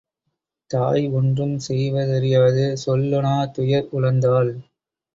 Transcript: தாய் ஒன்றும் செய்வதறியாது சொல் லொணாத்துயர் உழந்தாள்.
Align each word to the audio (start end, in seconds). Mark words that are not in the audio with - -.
தாய் 0.69 1.09
ஒன்றும் 1.09 1.53
செய்வதறியாது 1.59 2.65
சொல் 2.77 3.07
லொணாத்துயர் 3.11 3.89
உழந்தாள். 3.91 4.53